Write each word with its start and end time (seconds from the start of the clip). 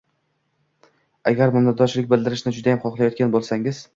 Agar 1.33 1.53
minnatdorchilik 1.57 2.09
bildirishni 2.15 2.57
judayam 2.57 2.83
xohlayotgan 2.87 3.37
boʻlsangiz 3.39 3.87